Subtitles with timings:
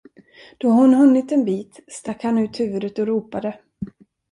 [0.57, 3.59] Då hon hunnit en bit, stack han ut huvudet och ropade.